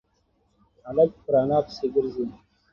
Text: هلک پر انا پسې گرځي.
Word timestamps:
هلک 0.87 1.11
پر 1.25 1.33
انا 1.41 1.57
پسې 1.65 1.85
گرځي. 1.93 2.25